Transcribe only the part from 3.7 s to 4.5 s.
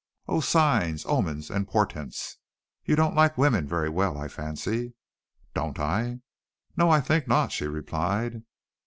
well I